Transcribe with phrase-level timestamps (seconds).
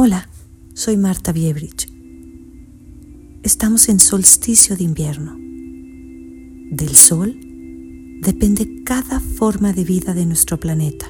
[0.00, 0.28] Hola,
[0.74, 1.88] soy Marta Biebrich.
[3.42, 5.34] Estamos en solsticio de invierno.
[6.70, 7.36] Del sol
[8.22, 11.08] depende cada forma de vida de nuestro planeta.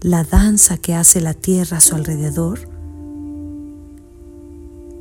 [0.00, 2.68] La danza que hace la Tierra a su alrededor,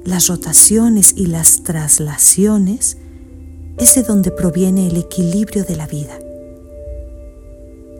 [0.05, 2.99] las rotaciones y las traslaciones
[3.79, 6.19] es de donde proviene el equilibrio de la vida.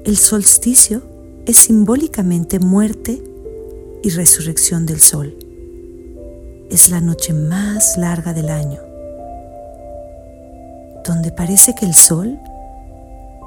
[0.06, 1.02] El solsticio
[1.48, 3.27] es simbólicamente muerte
[4.04, 5.38] y resurrección del sol.
[6.70, 8.80] Es la noche más larga del año,
[11.06, 12.40] donde parece que el sol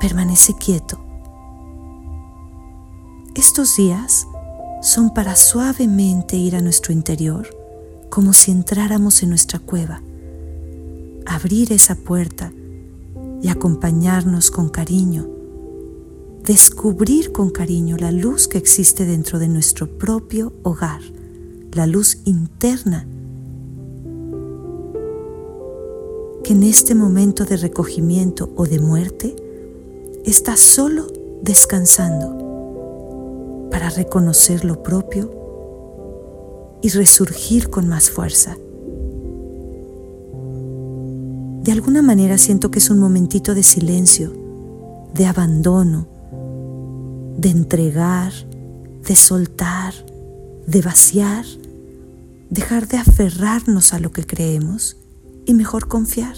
[0.01, 0.99] permanece quieto.
[3.35, 4.27] Estos días
[4.83, 7.49] son para suavemente ir a nuestro interior,
[8.09, 10.03] como si entráramos en nuestra cueva,
[11.27, 12.53] abrir esa puerta
[13.43, 15.40] y acompañarnos con cariño
[16.51, 21.01] descubrir con cariño la luz que existe dentro de nuestro propio hogar,
[21.71, 23.07] la luz interna,
[26.43, 29.37] que en este momento de recogimiento o de muerte
[30.25, 31.07] está solo
[31.41, 35.31] descansando para reconocer lo propio
[36.83, 38.57] y resurgir con más fuerza.
[41.63, 44.33] De alguna manera siento que es un momentito de silencio,
[45.15, 46.09] de abandono,
[47.37, 48.33] de entregar,
[49.07, 49.95] de soltar,
[50.67, 51.45] de vaciar,
[52.49, 54.97] dejar de aferrarnos a lo que creemos
[55.47, 56.37] y mejor confiar.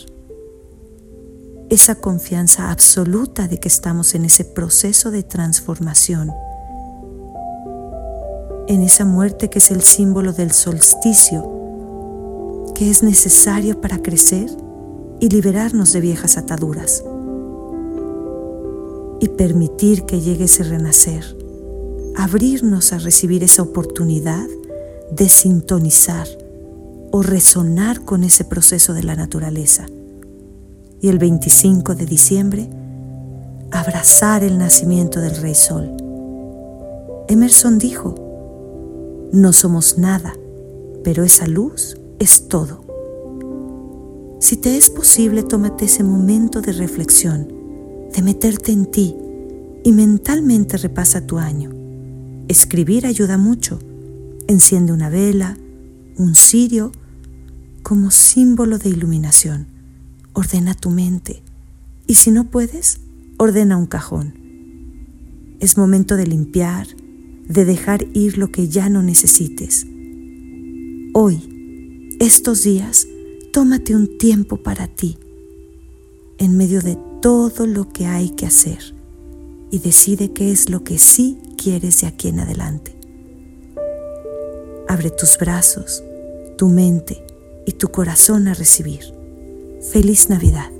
[1.70, 6.30] Esa confianza absoluta de que estamos en ese proceso de transformación,
[8.68, 14.50] en esa muerte que es el símbolo del solsticio, que es necesario para crecer
[15.20, 17.02] y liberarnos de viejas ataduras
[19.22, 21.36] y permitir que llegue ese renacer,
[22.16, 24.48] abrirnos a recibir esa oportunidad
[25.12, 26.26] de sintonizar
[27.12, 29.86] o resonar con ese proceso de la naturaleza.
[31.00, 32.68] Y el 25 de diciembre,
[33.70, 35.96] abrazar el nacimiento del Rey Sol.
[37.28, 38.16] Emerson dijo,
[39.30, 40.32] no somos nada,
[41.04, 42.80] pero esa luz es todo.
[44.40, 47.62] Si te es posible, tómate ese momento de reflexión
[48.12, 49.16] de meterte en ti
[49.84, 51.70] y mentalmente repasa tu año.
[52.48, 53.78] Escribir ayuda mucho.
[54.46, 55.56] Enciende una vela,
[56.16, 56.92] un cirio,
[57.82, 59.66] como símbolo de iluminación.
[60.34, 61.42] Ordena tu mente
[62.06, 63.00] y si no puedes,
[63.38, 64.34] ordena un cajón.
[65.60, 66.86] Es momento de limpiar,
[67.48, 69.86] de dejar ir lo que ya no necesites.
[71.14, 73.06] Hoy, estos días,
[73.52, 75.18] tómate un tiempo para ti,
[76.38, 78.91] en medio de todo lo que hay que hacer
[79.72, 82.94] y decide qué es lo que sí quieres de aquí en adelante.
[84.86, 86.04] Abre tus brazos,
[86.58, 87.24] tu mente
[87.66, 89.02] y tu corazón a recibir.
[89.90, 90.70] Feliz Navidad.